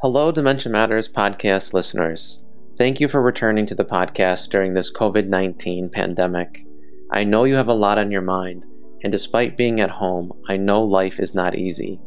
[0.00, 2.40] Hello, Dementia Matters podcast listeners.
[2.76, 6.64] Thank you for returning to the podcast during this COVID 19 pandemic.
[7.10, 8.64] I know you have a lot on your mind,
[9.02, 12.00] and despite being at home, I know life is not easy.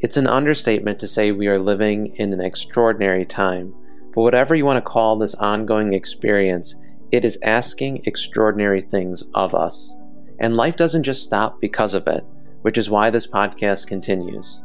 [0.00, 3.74] It's an understatement to say we are living in an extraordinary time,
[4.14, 6.74] but whatever you want to call this ongoing experience,
[7.10, 9.96] it is asking extraordinary things of us.
[10.40, 12.22] And life doesn't just stop because of it,
[12.60, 14.60] which is why this podcast continues.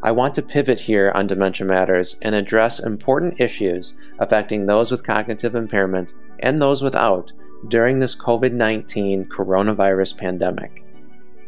[0.00, 5.04] I want to pivot here on Dementia Matters and address important issues affecting those with
[5.04, 7.32] cognitive impairment and those without
[7.66, 10.84] during this COVID 19 coronavirus pandemic.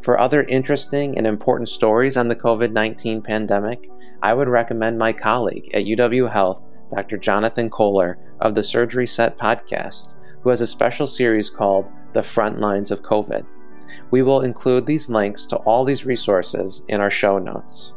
[0.01, 3.89] For other interesting and important stories on the COVID 19 pandemic,
[4.21, 7.17] I would recommend my colleague at UW Health, Dr.
[7.17, 12.59] Jonathan Kohler of the Surgery Set podcast, who has a special series called The Front
[12.59, 13.45] Lines of COVID.
[14.11, 17.93] We will include these links to all these resources in our show notes.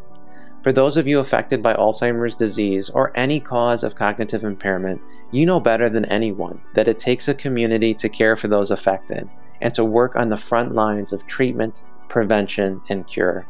[0.62, 5.00] For those of you affected by Alzheimer's disease or any cause of cognitive impairment,
[5.31, 9.28] you know better than anyone that it takes a community to care for those affected
[9.61, 13.47] and to work on the front lines of treatment, prevention, and cure.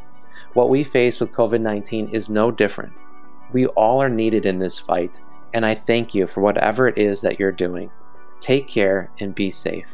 [0.54, 2.92] What we face with COVID 19 is no different.
[3.52, 5.20] We all are needed in this fight,
[5.54, 7.90] and I thank you for whatever it is that you're doing.
[8.40, 9.86] Take care and be safe.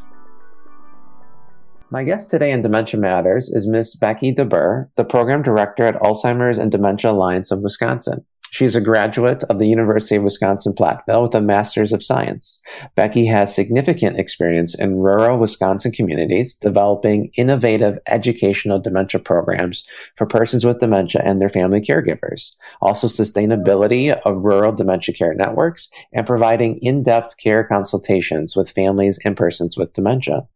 [1.91, 3.95] My guest today in Dementia Matters is Ms.
[3.97, 8.25] Becky DeBoer, the Program Director at Alzheimer's and Dementia Alliance of Wisconsin.
[8.55, 12.61] She's a graduate of the University of Wisconsin Platteville with a Master's of Science.
[12.95, 19.83] Becky has significant experience in rural Wisconsin communities developing innovative educational dementia programs
[20.15, 25.91] for persons with dementia and their family caregivers, also sustainability of rural dementia care networks,
[26.13, 30.47] and providing in-depth care consultations with families and persons with dementia.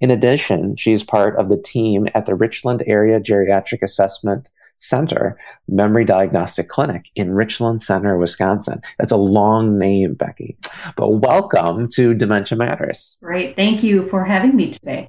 [0.00, 5.38] In addition, she is part of the team at the Richland Area Geriatric Assessment Center
[5.68, 8.80] Memory Diagnostic Clinic in Richland Center, Wisconsin.
[8.98, 10.56] That's a long name, Becky.
[10.96, 13.18] But welcome to Dementia Matters.
[13.22, 13.56] Great.
[13.56, 15.08] Thank you for having me today.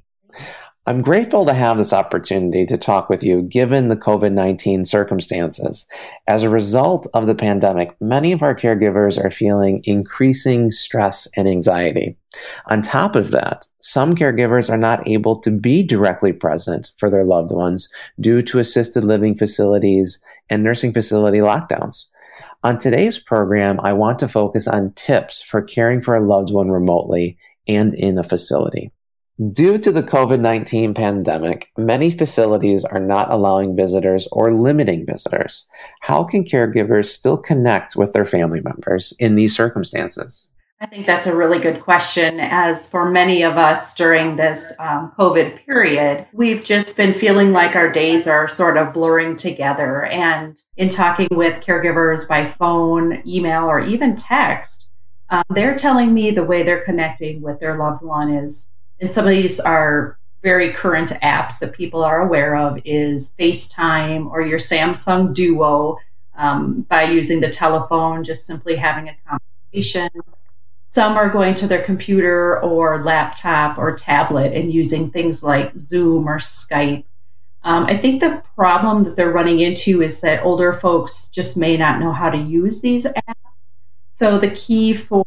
[0.86, 5.86] I'm grateful to have this opportunity to talk with you given the COVID 19 circumstances.
[6.26, 11.46] As a result of the pandemic, many of our caregivers are feeling increasing stress and
[11.46, 12.16] anxiety.
[12.68, 17.24] On top of that, some caregivers are not able to be directly present for their
[17.24, 20.18] loved ones due to assisted living facilities
[20.48, 22.06] and nursing facility lockdowns.
[22.64, 26.70] On today's program, I want to focus on tips for caring for a loved one
[26.70, 27.36] remotely
[27.68, 28.92] and in a facility.
[29.48, 35.64] Due to the COVID 19 pandemic, many facilities are not allowing visitors or limiting visitors.
[36.00, 40.46] How can caregivers still connect with their family members in these circumstances?
[40.82, 42.38] I think that's a really good question.
[42.38, 47.74] As for many of us during this um, COVID period, we've just been feeling like
[47.74, 50.04] our days are sort of blurring together.
[50.04, 54.90] And in talking with caregivers by phone, email, or even text,
[55.30, 59.24] um, they're telling me the way they're connecting with their loved one is and some
[59.24, 64.58] of these are very current apps that people are aware of is FaceTime or your
[64.58, 65.98] Samsung Duo
[66.34, 70.08] um, by using the telephone, just simply having a conversation.
[70.84, 76.28] Some are going to their computer or laptop or tablet and using things like Zoom
[76.28, 77.04] or Skype.
[77.62, 81.76] Um, I think the problem that they're running into is that older folks just may
[81.76, 83.74] not know how to use these apps.
[84.08, 85.24] So the key for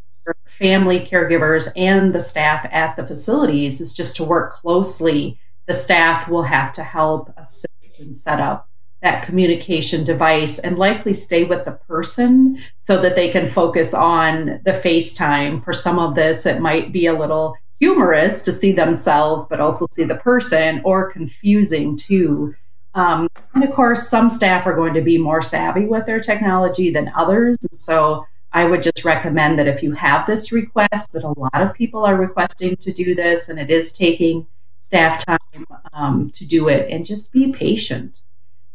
[0.64, 5.38] family caregivers and the staff at the facilities is just to work closely.
[5.68, 8.70] The staff will have to help assist and set up
[9.02, 14.62] that communication device and likely stay with the person so that they can focus on
[14.64, 15.62] the FaceTime.
[15.62, 19.86] For some of this, it might be a little humorous to see themselves, but also
[19.92, 22.56] see the person, or confusing too.
[22.94, 26.90] Um, and of course, some staff are going to be more savvy with their technology
[26.90, 27.58] than others.
[27.70, 31.62] And so I would just recommend that if you have this request, that a lot
[31.62, 34.46] of people are requesting to do this, and it is taking
[34.78, 38.22] staff time um, to do it, and just be patient.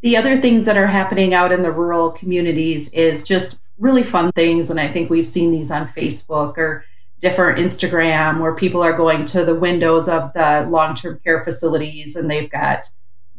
[0.00, 4.32] The other things that are happening out in the rural communities is just really fun
[4.32, 6.84] things, and I think we've seen these on Facebook or
[7.20, 12.14] different Instagram where people are going to the windows of the long term care facilities
[12.14, 12.86] and they've got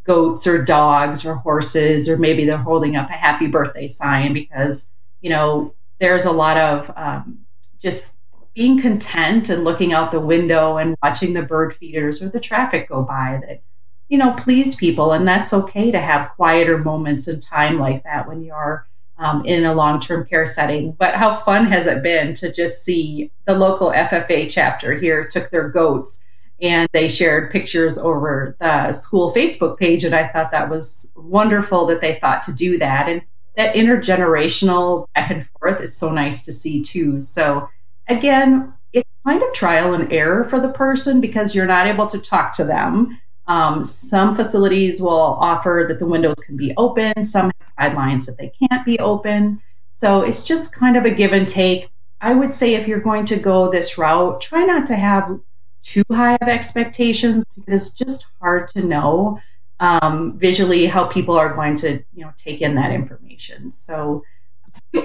[0.04, 4.90] goats or dogs or horses, or maybe they're holding up a happy birthday sign because,
[5.22, 7.46] you know, there's a lot of um,
[7.80, 8.18] just
[8.54, 12.90] being content and looking out the window and watching the bird feeders or the traffic
[12.90, 13.62] go by that,
[14.08, 15.12] you know, please people.
[15.12, 18.88] And that's okay to have quieter moments in time like that when you're
[19.18, 20.94] um, in a long term care setting.
[20.94, 25.50] But how fun has it been to just see the local FFA chapter here took
[25.52, 26.24] their goats
[26.62, 30.04] and they shared pictures over the school Facebook page.
[30.04, 33.08] And I thought that was wonderful that they thought to do that.
[33.08, 33.22] And
[33.56, 37.22] that intergenerational back and forth is so nice to see too.
[37.22, 37.70] So,
[38.08, 42.20] again, it's kind of trial and error for the person because you're not able to
[42.20, 43.20] talk to them.
[43.48, 48.52] Um, some facilities will offer that the windows can be open, some guidelines that they
[48.60, 49.62] can't be open.
[49.90, 51.90] So it's just kind of a give and take.
[52.22, 55.40] I would say if you're going to go this route, try not to have
[55.82, 59.40] too high of expectations because it's just hard to know
[59.80, 63.72] um, visually how people are going to you know take in that information.
[63.72, 64.24] So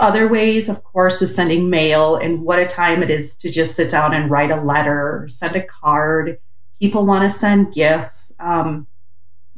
[0.01, 3.75] other ways, of course, is sending mail and what a time it is to just
[3.75, 6.39] sit down and write a letter send a card.
[6.79, 8.33] People want to send gifts.
[8.41, 8.87] Um,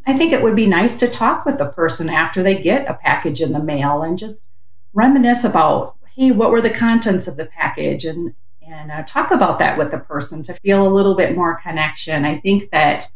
[0.07, 2.95] I think it would be nice to talk with the person after they get a
[2.95, 4.47] package in the mail and just
[4.95, 8.35] reminisce about, hey, what were the contents of the package and
[8.69, 12.25] and uh, talk about that with the person to feel a little bit more connection.
[12.25, 13.13] I think that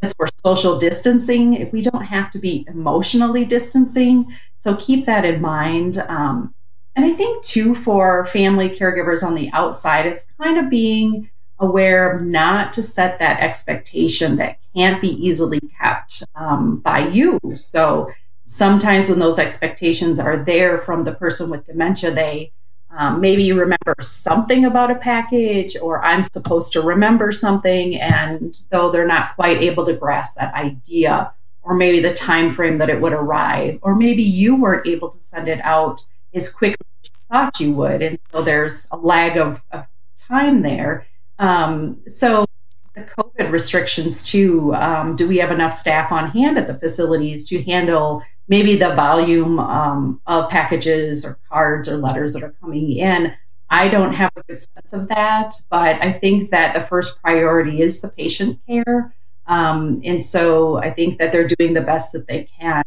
[0.00, 4.34] since we're social distancing, we don't have to be emotionally distancing.
[4.56, 5.98] So keep that in mind.
[6.08, 6.54] Um,
[6.96, 12.20] and I think, too, for family caregivers on the outside, it's kind of being aware
[12.20, 17.38] not to set that expectation that can't be easily kept um, by you.
[17.54, 22.52] So sometimes when those expectations are there from the person with dementia, they
[22.96, 28.56] um, maybe you remember something about a package, or I'm supposed to remember something, and
[28.70, 31.32] though they're not quite able to grasp that idea,
[31.62, 35.20] or maybe the time frame that it would arrive, or maybe you weren't able to
[35.20, 36.04] send it out
[36.34, 39.86] as quickly as you thought you would, and so there's a lag of, of
[40.16, 41.06] time there.
[41.38, 42.46] Um, so
[42.94, 44.72] the COVID restrictions too.
[44.74, 48.94] Um, do we have enough staff on hand at the facilities to handle maybe the
[48.94, 53.32] volume um, of packages or cards or letters that are coming in.
[53.70, 57.80] I don't have a good sense of that, but I think that the first priority
[57.80, 59.14] is the patient care.
[59.46, 62.82] Um, and so I think that they're doing the best that they can.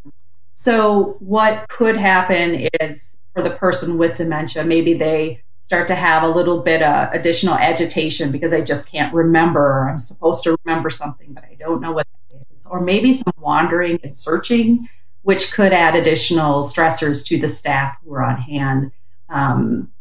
[0.49, 6.23] So, what could happen is for the person with dementia, maybe they start to have
[6.23, 9.87] a little bit of additional agitation because I just can't remember.
[9.87, 12.65] I'm supposed to remember something, but I don't know what that is.
[12.65, 14.89] Or maybe some wandering and searching
[15.27, 18.93] which could add additional stressors to the staff who are on hand.
[19.27, 19.91] Um,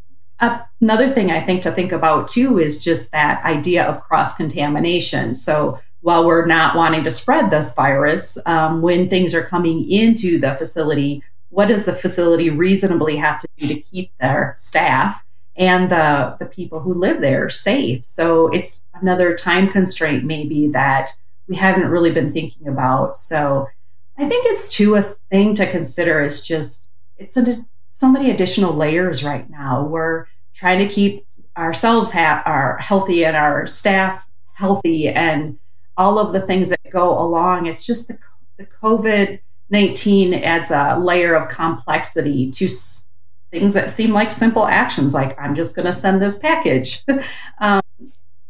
[0.80, 5.34] another thing I think to think about too is just that idea of cross contamination.
[5.34, 10.38] So while we're not wanting to spread this virus, um, when things are coming into
[10.38, 15.24] the facility, what does the facility reasonably have to do to keep their staff
[15.56, 18.06] and the, the people who live there safe?
[18.06, 21.10] So it's another time constraint, maybe that
[21.48, 23.18] we haven't really been thinking about.
[23.18, 23.66] So
[24.18, 28.72] I think it's too a thing to consider is just it's a, so many additional
[28.72, 29.84] layers right now.
[29.84, 31.26] We're trying to keep
[31.56, 35.58] ourselves ha- are healthy and our staff healthy and
[35.96, 37.66] all of the things that go along.
[37.66, 38.18] It's just the,
[38.56, 43.04] the COVID 19 adds a layer of complexity to s-
[43.50, 47.04] things that seem like simple actions, like I'm just going to send this package.
[47.58, 47.82] um,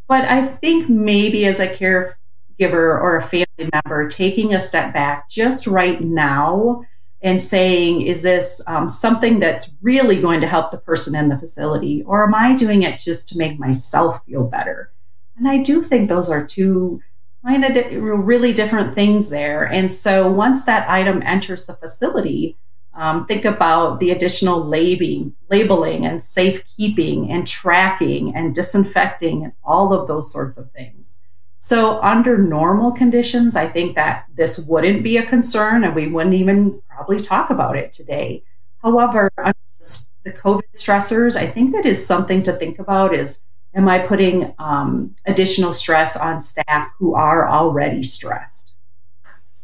[0.09, 2.19] but I think maybe as a care
[2.59, 6.85] giver or a family member taking a step back just right now
[7.23, 11.39] and saying, is this um, something that's really going to help the person in the
[11.39, 12.03] facility?
[12.03, 14.93] Or am I doing it just to make myself feel better?
[15.37, 17.03] And I do think those are two
[17.45, 19.65] kind of di- really different things there.
[19.65, 22.57] And so once that item enters the facility,
[22.95, 29.93] um, think about the additional labeling, labeling and safekeeping and tracking and disinfecting and all
[29.93, 31.21] of those sorts of things.
[31.59, 36.35] So, under normal conditions, I think that this wouldn't be a concern and we wouldn't
[36.35, 38.43] even probably talk about it today.
[38.83, 43.41] However, the COVID stressors, I think that is something to think about is
[43.75, 48.75] am I putting um, additional stress on staff who are already stressed?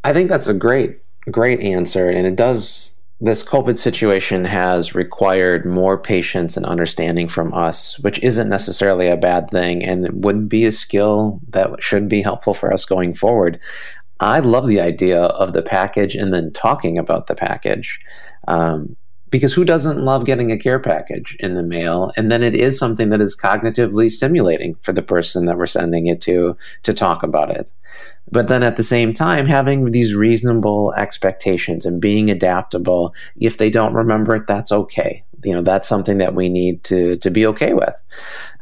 [0.02, 2.08] I think that's a great, great answer.
[2.08, 8.18] And it does this COVID situation has required more patience and understanding from us, which
[8.18, 12.72] isn't necessarily a bad thing and would be a skill that should be helpful for
[12.72, 13.60] us going forward.
[14.18, 18.00] I love the idea of the package and then talking about the package.
[18.48, 18.96] Um,
[19.30, 22.10] because who doesn't love getting a care package in the mail?
[22.16, 26.08] And then it is something that is cognitively stimulating for the person that we're sending
[26.08, 27.72] it to to talk about it.
[28.32, 33.70] But then at the same time having these reasonable expectations and being adaptable if they
[33.70, 35.22] don't remember it that's okay.
[35.44, 37.94] You know that's something that we need to to be okay with.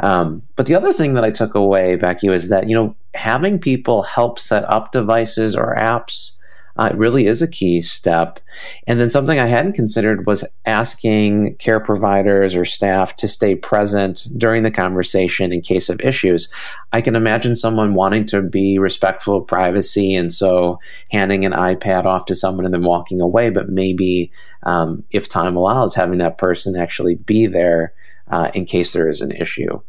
[0.00, 3.59] Um, but the other thing that i took away becky was that you know having
[3.59, 6.33] people help set up devices or apps
[6.81, 8.41] uh, it really is a key step.
[8.87, 14.27] And then something I hadn't considered was asking care providers or staff to stay present
[14.35, 16.49] during the conversation in case of issues.
[16.93, 20.79] I can imagine someone wanting to be respectful of privacy and so
[21.11, 24.33] handing an iPad off to someone and then walking away, but maybe
[24.63, 27.93] um, if time allows, having that person actually be there
[28.29, 29.83] uh, in case there is an issue.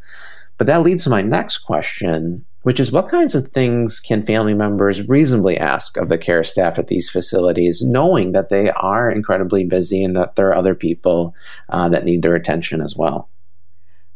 [0.58, 4.54] But that leads to my next question, which is what kinds of things can family
[4.54, 9.66] members reasonably ask of the care staff at these facilities, knowing that they are incredibly
[9.66, 11.34] busy and that there are other people
[11.70, 13.30] uh, that need their attention as well?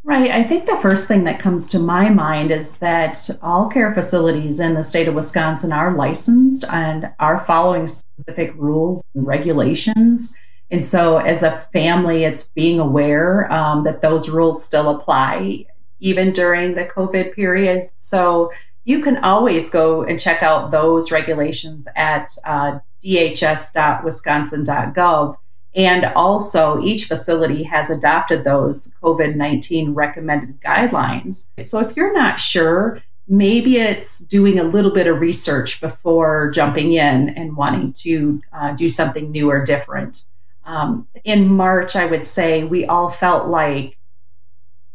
[0.04, 0.30] Right.
[0.30, 4.60] I think the first thing that comes to my mind is that all care facilities
[4.60, 10.36] in the state of Wisconsin are licensed and are following specific rules and regulations.
[10.70, 15.66] And so, as a family, it's being aware um, that those rules still apply
[16.00, 17.90] even during the COVID period.
[17.96, 25.38] So you can always go and check out those regulations at uh, dhs.wisconsin.gov.
[25.76, 31.48] And also, each facility has adopted those COVID 19 recommended guidelines.
[31.66, 36.94] So, if you're not sure, maybe it's doing a little bit of research before jumping
[36.94, 40.24] in and wanting to uh, do something new or different.
[40.64, 43.98] Um, in March, I would say we all felt like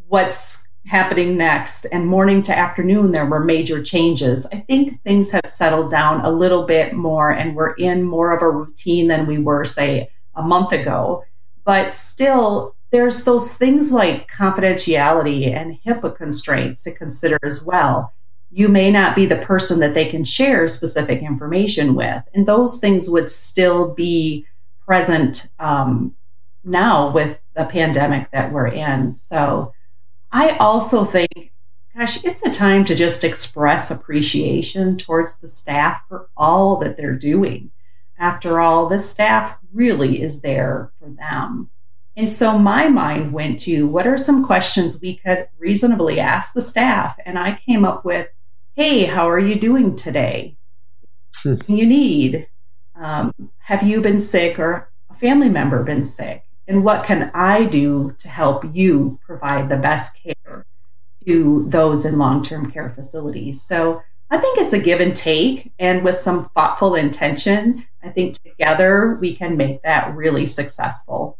[0.08, 5.46] what's happening next and morning to afternoon there were major changes i think things have
[5.46, 9.38] settled down a little bit more and we're in more of a routine than we
[9.38, 11.22] were say a month ago
[11.64, 18.12] but still there's those things like confidentiality and HIPAA constraints to consider as well.
[18.50, 22.80] You may not be the person that they can share specific information with, and those
[22.80, 24.44] things would still be
[24.84, 26.16] present um,
[26.64, 29.14] now with the pandemic that we're in.
[29.14, 29.72] So
[30.32, 31.52] I also think,
[31.96, 37.16] gosh, it's a time to just express appreciation towards the staff for all that they're
[37.16, 37.70] doing.
[38.18, 41.70] After all, the staff really is there for them.
[42.16, 46.60] And so my mind went to what are some questions we could reasonably ask the
[46.60, 47.18] staff?
[47.24, 48.28] And I came up with,
[48.74, 50.56] hey, how are you doing today?
[51.42, 51.54] Hmm.
[51.66, 52.48] you need?
[52.94, 56.44] Um, have you been sick or a family member been sick?
[56.70, 60.64] And what can I do to help you provide the best care
[61.26, 63.60] to those in long term care facilities?
[63.60, 64.00] So
[64.30, 69.18] I think it's a give and take, and with some thoughtful intention, I think together
[69.20, 71.36] we can make that really successful.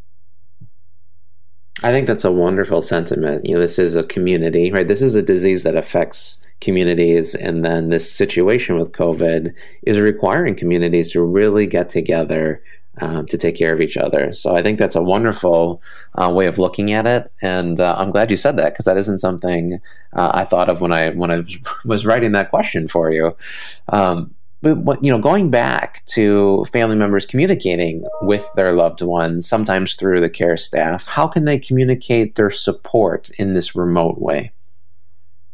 [1.84, 3.46] I think that's a wonderful sentiment.
[3.46, 4.88] You know, this is a community, right?
[4.88, 10.56] This is a disease that affects communities, and then this situation with COVID is requiring
[10.56, 12.60] communities to really get together
[13.00, 14.32] um, to take care of each other.
[14.32, 15.82] So I think that's a wonderful
[16.14, 18.96] uh, way of looking at it, and uh, I'm glad you said that because that
[18.96, 19.80] isn't something
[20.12, 21.44] uh, I thought of when I when I
[21.84, 23.36] was writing that question for you.
[23.88, 29.94] Um, but you know, going back to family members communicating with their loved ones, sometimes
[29.94, 34.52] through the care staff, how can they communicate their support in this remote way?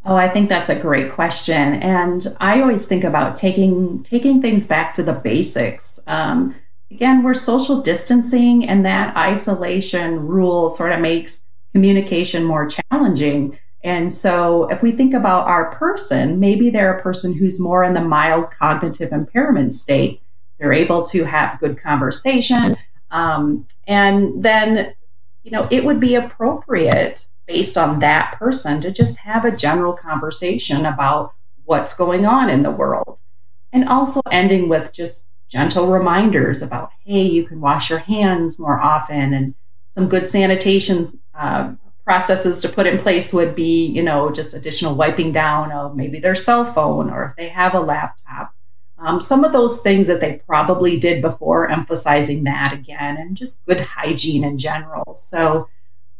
[0.05, 4.67] Oh, I think that's a great question, and I always think about taking taking things
[4.67, 6.01] back to the basics.
[6.07, 6.55] Um,
[6.91, 13.59] again, we're social distancing, and that isolation rule sort of makes communication more challenging.
[13.85, 17.95] And so, if we think about our person, maybe they're a person who's more in
[17.95, 20.23] the mild cognitive impairment state.
[20.59, 22.77] They're able to have good conversation.
[23.11, 24.95] Um, and then,
[25.45, 29.93] you know, it would be appropriate based on that person to just have a general
[29.93, 31.33] conversation about
[31.65, 33.21] what's going on in the world.
[33.73, 38.81] And also ending with just gentle reminders about, hey, you can wash your hands more
[38.81, 39.55] often, and
[39.89, 41.75] some good sanitation uh,
[42.05, 46.21] processes to put in place would be, you know, just additional wiping down of maybe
[46.21, 48.53] their cell phone or if they have a laptop.
[48.99, 53.65] Um, some of those things that they probably did before, emphasizing that again, and just
[53.67, 55.15] good hygiene in general.
[55.15, 55.69] So,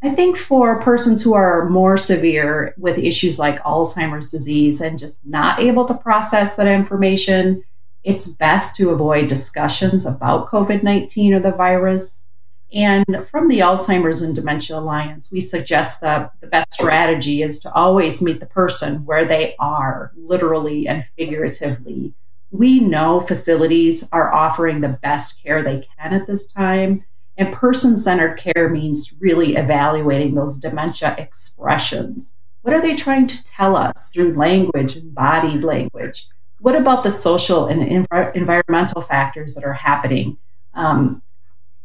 [0.03, 5.19] I think for persons who are more severe with issues like Alzheimer's disease and just
[5.25, 7.65] not able to process that information,
[8.07, 12.29] it's best to avoid discussions about COVID 19 or the virus.
[12.73, 17.73] And from the Alzheimer's and Dementia Alliance, we suggest that the best strategy is to
[17.75, 22.15] always meet the person where they are, literally and figuratively.
[22.53, 27.05] We know facilities are offering the best care they can at this time.
[27.37, 32.35] And person centered care means really evaluating those dementia expressions.
[32.63, 36.29] What are they trying to tell us through language and bodied language?
[36.61, 40.39] What about the social and env- environmental factors that are happening?
[40.75, 41.23] Um,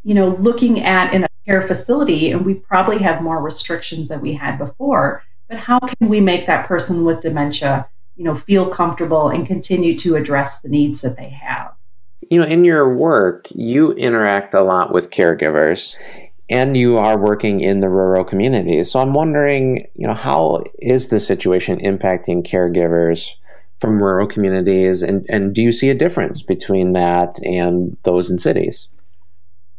[0.03, 4.21] you know, looking at in a care facility, and we probably have more restrictions than
[4.21, 8.69] we had before, but how can we make that person with dementia, you know, feel
[8.69, 11.73] comfortable and continue to address the needs that they have?
[12.29, 15.97] You know, in your work, you interact a lot with caregivers
[16.49, 18.91] and you are working in the rural communities.
[18.91, 23.35] So I'm wondering, you know, how is the situation impacting caregivers
[23.81, 28.37] from rural communities and, and do you see a difference between that and those in
[28.37, 28.87] cities?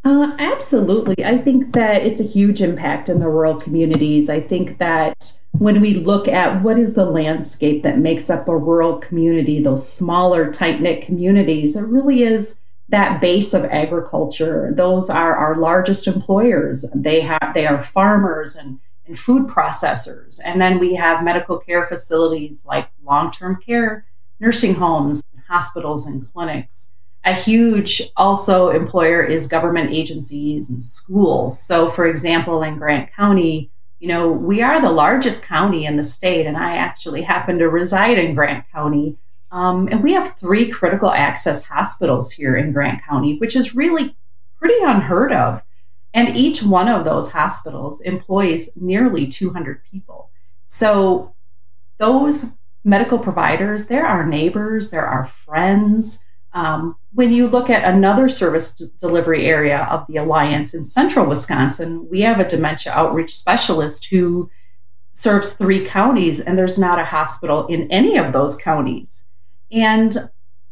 [0.05, 1.25] Uh, absolutely.
[1.25, 4.29] I think that it's a huge impact in the rural communities.
[4.29, 8.57] I think that when we look at what is the landscape that makes up a
[8.57, 14.73] rural community, those smaller, tight knit communities, it really is that base of agriculture.
[14.75, 16.85] Those are our largest employers.
[16.95, 18.81] They have they are farmers and,
[19.19, 20.41] food processors.
[20.45, 24.07] And then we have medical care facilities like long-term care,
[24.41, 26.91] nursing homes, hospitals, and clinics.
[27.25, 31.61] A huge also employer is government agencies and schools.
[31.63, 36.03] So for example, in Grant County, you know, we are the largest county in the
[36.03, 39.17] state, and I actually happen to reside in Grant County.
[39.53, 44.17] Um, and we have three critical access hospitals here in Grant County, which is really
[44.59, 45.63] pretty unheard of.
[46.15, 50.31] And each one of those hospitals employs nearly 200 people.
[50.65, 51.35] So
[51.99, 56.23] those medical providers, they're our neighbors, they're our friends.
[56.53, 61.27] Um, when you look at another service d- delivery area of the Alliance in central
[61.27, 64.51] Wisconsin, we have a dementia outreach specialist who
[65.13, 69.25] serves three counties, and there's not a hospital in any of those counties.
[69.71, 70.17] And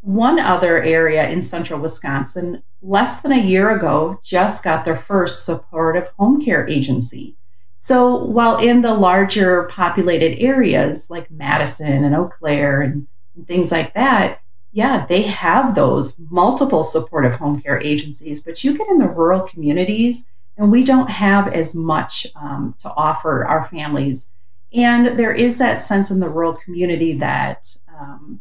[0.00, 5.44] one other area in central Wisconsin, less than a year ago, just got their first
[5.44, 7.36] supportive home care agency.
[7.76, 13.72] So while in the larger populated areas like Madison and Eau Claire and, and things
[13.72, 14.40] like that,
[14.72, 19.40] yeah, they have those multiple supportive home care agencies, but you get in the rural
[19.40, 20.26] communities
[20.56, 24.30] and we don't have as much um, to offer our families.
[24.72, 28.40] And there is that sense in the rural community that um,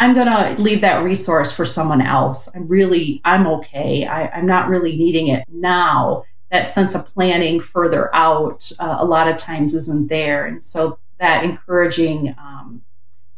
[0.00, 2.48] I'm going to leave that resource for someone else.
[2.54, 4.06] I'm really, I'm okay.
[4.06, 6.24] I, am not really needing it now.
[6.50, 10.46] That sense of planning further out uh, a lot of times isn't there.
[10.46, 12.82] And so that encouraging um,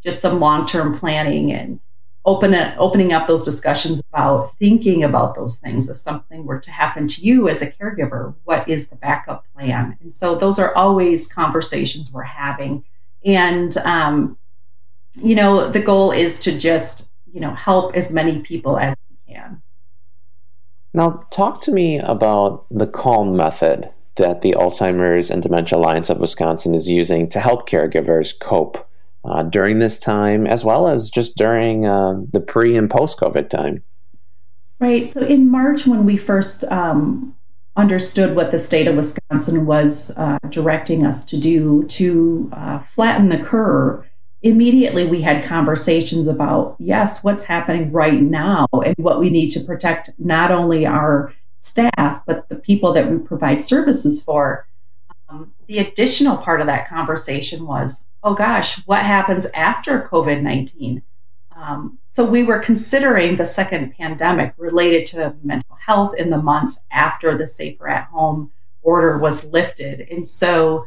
[0.04, 1.80] just some long term planning and
[2.24, 6.70] open it, opening up those discussions about thinking about those things if something were to
[6.70, 10.72] happen to you as a caregiver what is the backup plan and so those are
[10.76, 12.84] always conversations we're having
[13.24, 14.38] and um,
[15.16, 19.34] you know the goal is to just you know help as many people as we
[19.34, 19.62] can
[20.94, 26.18] now talk to me about the calm method that the alzheimer's and dementia alliance of
[26.18, 28.88] wisconsin is using to help caregivers cope
[29.24, 33.48] uh, during this time, as well as just during uh, the pre and post COVID
[33.48, 33.82] time.
[34.80, 35.06] Right.
[35.06, 37.36] So in March, when we first um,
[37.76, 43.28] understood what the state of Wisconsin was uh, directing us to do to uh, flatten
[43.28, 44.04] the curve,
[44.42, 49.60] immediately we had conversations about yes, what's happening right now and what we need to
[49.60, 54.66] protect not only our staff, but the people that we provide services for.
[55.28, 61.02] Um, the additional part of that conversation was oh gosh, what happens after COVID 19?
[61.54, 66.80] Um, so we were considering the second pandemic related to mental health in the months
[66.90, 68.50] after the safer at home
[68.82, 70.00] order was lifted.
[70.10, 70.86] And so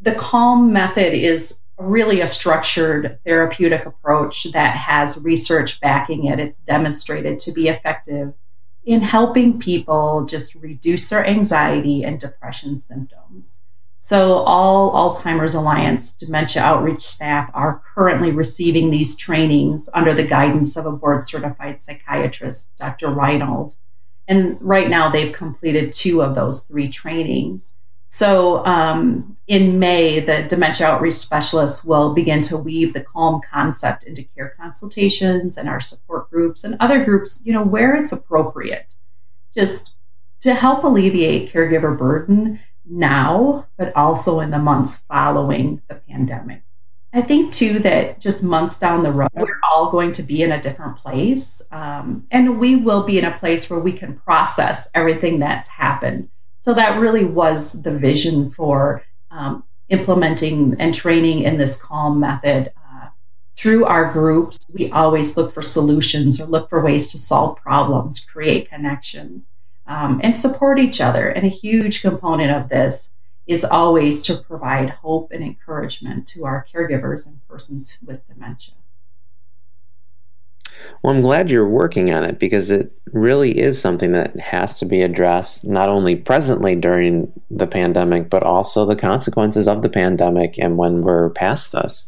[0.00, 6.38] the calm method is really a structured therapeutic approach that has research backing it.
[6.38, 8.34] It's demonstrated to be effective
[8.84, 13.60] in helping people just reduce their anxiety and depression symptoms.
[13.96, 20.78] So, all Alzheimer's Alliance dementia outreach staff are currently receiving these trainings under the guidance
[20.78, 23.10] of a board certified psychiatrist, Dr.
[23.10, 23.76] Reinhold.
[24.26, 27.76] And right now, they've completed two of those three trainings.
[28.12, 34.02] So, um, in May, the dementia outreach specialists will begin to weave the calm concept
[34.02, 38.96] into care consultations and our support groups and other groups, you know, where it's appropriate,
[39.54, 39.94] just
[40.40, 46.64] to help alleviate caregiver burden now, but also in the months following the pandemic.
[47.12, 50.50] I think too that just months down the road, we're all going to be in
[50.50, 51.62] a different place.
[51.70, 56.28] Um, and we will be in a place where we can process everything that's happened.
[56.60, 62.70] So that really was the vision for um, implementing and training in this calm method.
[62.76, 63.08] Uh,
[63.56, 68.20] through our groups, we always look for solutions or look for ways to solve problems,
[68.20, 69.46] create connections
[69.86, 71.28] um, and support each other.
[71.28, 73.10] And a huge component of this
[73.46, 78.74] is always to provide hope and encouragement to our caregivers and persons with dementia.
[81.02, 84.84] Well, I'm glad you're working on it because it really is something that has to
[84.84, 90.58] be addressed not only presently during the pandemic, but also the consequences of the pandemic
[90.58, 92.06] and when we're past this.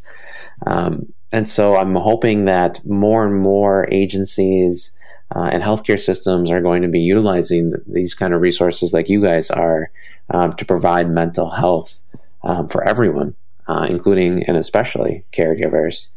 [0.66, 4.92] Um, and so I'm hoping that more and more agencies
[5.34, 9.22] uh, and healthcare systems are going to be utilizing these kind of resources like you
[9.22, 9.90] guys are
[10.28, 11.98] um, to provide mental health
[12.42, 13.34] um, for everyone,
[13.66, 16.08] uh, including and especially caregivers.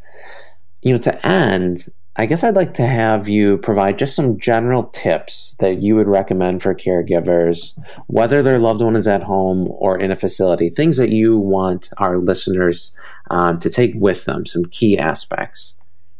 [0.81, 4.85] You know, to end, I guess I'd like to have you provide just some general
[4.85, 9.97] tips that you would recommend for caregivers, whether their loved one is at home or
[9.97, 12.95] in a facility, things that you want our listeners
[13.31, 15.73] um, to take with them, some key aspects.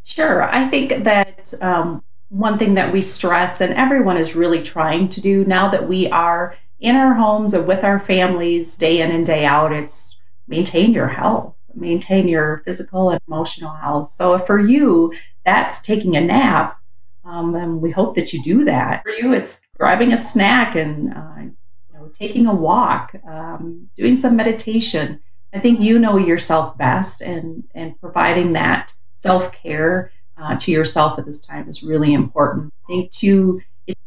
[0.03, 0.43] Sure.
[0.43, 5.21] I think that um, one thing that we stress, and everyone is really trying to
[5.21, 9.25] do now that we are in our homes and with our families day in and
[9.25, 14.08] day out, it's maintain your health maintain your physical and emotional health.
[14.08, 15.13] So for you,
[15.45, 16.79] that's taking a nap.
[17.23, 19.03] Um, and we hope that you do that.
[19.03, 21.53] For you, it's grabbing a snack and uh, you
[21.93, 25.21] know, taking a walk, um, doing some meditation.
[25.53, 31.17] I think you know yourself best, and and providing that self care uh, to yourself
[31.17, 32.71] at this time is really important.
[32.84, 33.62] I think too,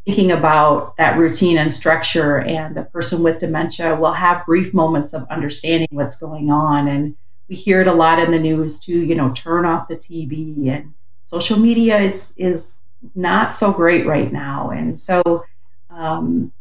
[0.06, 5.12] thinking about that routine and structure, and the person with dementia will have brief moments
[5.12, 7.16] of understanding what's going on and
[7.48, 10.68] we hear it a lot in the news too you know turn off the tv
[10.68, 10.92] and
[11.28, 12.82] social media is is
[13.14, 15.44] not so great right now and so
[15.90, 16.52] um,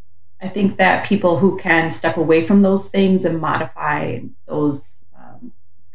[0.42, 5.52] i think that people who can step away from those things and modify those um,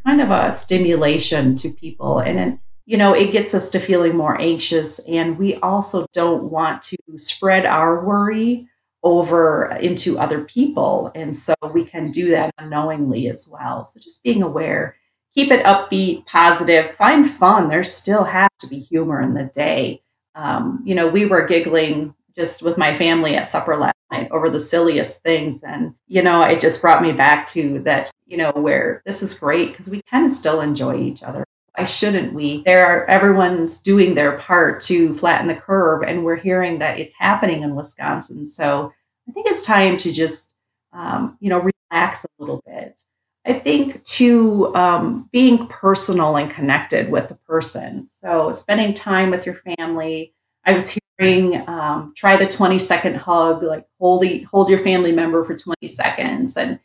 [0.06, 4.16] kind of a stimulation to people and then you know it gets us to feeling
[4.16, 8.66] more anxious and we also don't want to spread our worry
[9.02, 11.10] over into other people.
[11.14, 13.84] And so we can do that unknowingly as well.
[13.84, 14.96] So just being aware,
[15.34, 17.68] keep it upbeat, positive, find fun.
[17.68, 20.02] There still has to be humor in the day.
[20.34, 24.48] Um, you know, we were giggling just with my family at supper last night over
[24.48, 25.62] the silliest things.
[25.62, 29.38] And, you know, it just brought me back to that, you know, where this is
[29.38, 31.44] great because we can still enjoy each other.
[31.76, 32.62] Why shouldn't we?
[32.64, 37.14] There are everyone's doing their part to flatten the curve, and we're hearing that it's
[37.14, 38.46] happening in Wisconsin.
[38.46, 38.92] So
[39.26, 40.54] I think it's time to just,
[40.92, 43.00] um, you know, relax a little bit.
[43.44, 48.08] I think to um, being personal and connected with the person.
[48.10, 50.34] So spending time with your family.
[50.64, 55.42] I was hearing um, try the 20 second hug, like hold, hold your family member
[55.42, 56.56] for 20 seconds.
[56.56, 56.78] And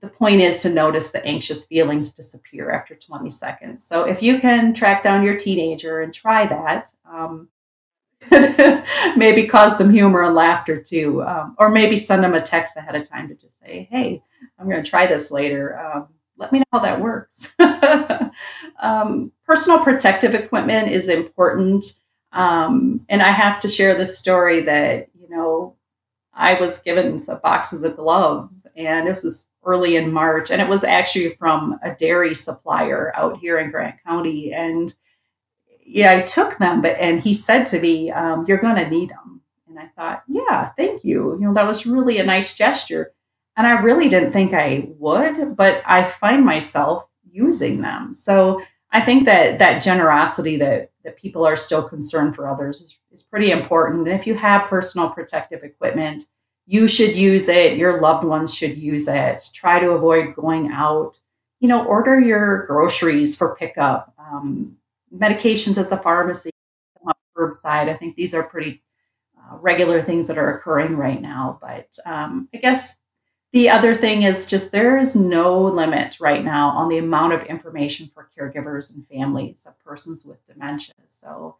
[0.00, 3.86] the point is to notice the anxious feelings disappear after 20 seconds.
[3.86, 7.48] So if you can track down your teenager and try that, um,
[9.16, 12.94] maybe cause some humor and laughter too, um, or maybe send them a text ahead
[12.94, 14.22] of time to just say, "Hey,
[14.58, 15.78] I'm going to try this later.
[15.78, 17.54] Um, let me know how that works."
[18.82, 21.84] um, personal protective equipment is important,
[22.32, 25.76] um, and I have to share this story that you know
[26.32, 30.68] I was given some boxes of gloves, and this was early in March, and it
[30.68, 34.52] was actually from a dairy supplier out here in Grant County.
[34.52, 34.94] And
[35.84, 39.10] yeah, I took them, but and he said to me, um, "You're going to need
[39.10, 41.34] them." And I thought, "Yeah, thank you.
[41.34, 43.12] You know, that was really a nice gesture."
[43.60, 48.14] And I really didn't think I would, but I find myself using them.
[48.14, 52.98] So I think that that generosity that that people are still concerned for others is,
[53.12, 54.08] is pretty important.
[54.08, 56.24] And if you have personal protective equipment,
[56.64, 57.76] you should use it.
[57.76, 59.42] Your loved ones should use it.
[59.52, 61.18] Try to avoid going out.
[61.60, 64.78] You know order your groceries for pickup um,
[65.14, 66.48] medications at the pharmacy
[67.36, 67.90] curbside.
[67.90, 68.82] I think these are pretty
[69.36, 71.58] uh, regular things that are occurring right now.
[71.60, 72.96] But um, i guess
[73.52, 77.42] the other thing is just there is no limit right now on the amount of
[77.44, 81.56] information for caregivers and families of persons with dementia so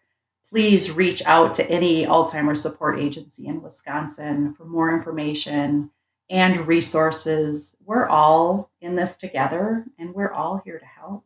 [0.50, 5.90] please reach out to any Alzheimer's support agency in Wisconsin for more information
[6.28, 7.76] and resources.
[7.84, 11.24] We're all in this together and we're all here to help.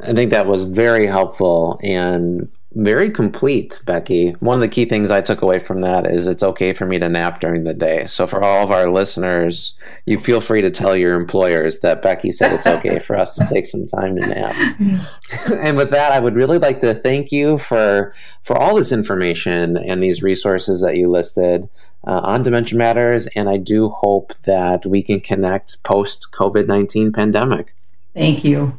[0.00, 4.32] I think that was very helpful and very complete, Becky.
[4.40, 6.98] One of the key things I took away from that is it's okay for me
[6.98, 8.04] to nap during the day.
[8.04, 12.30] So, for all of our listeners, you feel free to tell your employers that Becky
[12.30, 14.54] said it's okay for us to take some time to nap.
[15.62, 19.78] and with that, I would really like to thank you for for all this information
[19.78, 21.68] and these resources that you listed.
[22.06, 27.12] Uh, on Dementia Matters, and I do hope that we can connect post COVID 19
[27.12, 27.74] pandemic.
[28.14, 28.78] Thank you.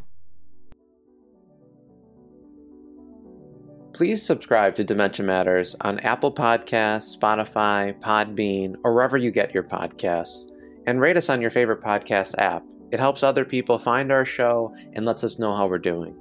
[4.00, 9.64] Please subscribe to Dementia Matters on Apple Podcasts, Spotify, Podbean, or wherever you get your
[9.64, 10.50] podcasts,
[10.88, 12.64] and rate us on your favorite podcast app.
[12.92, 16.16] It helps other people find our show and lets us know how we're doing.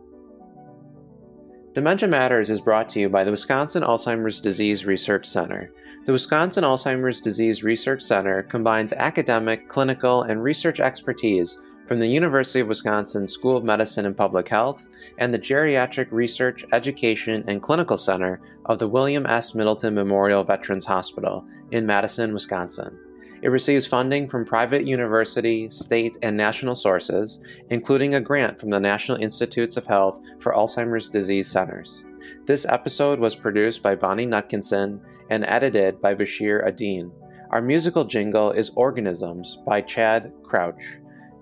[1.73, 5.73] Dementia Matters is brought to you by the Wisconsin Alzheimer's Disease Research Center.
[6.05, 11.57] The Wisconsin Alzheimer's Disease Research Center combines academic, clinical, and research expertise
[11.89, 16.63] from the University of Wisconsin School of Medicine and Public Health and the Geriatric Research,
[16.73, 19.55] Education, and Clinical Center of the William S.
[19.55, 22.97] Middleton Memorial Veterans Hospital in Madison, Wisconsin.
[23.41, 28.81] It receives funding from private university, state, and national sources, including a grant from the
[28.81, 32.05] National Institutes of Health for Alzheimer's Disease Centers.
[32.45, 37.11] This episode was produced by Bonnie Nutkinson and edited by Bashir Adine.
[37.49, 40.99] Our musical jingle is Organisms by Chad Crouch.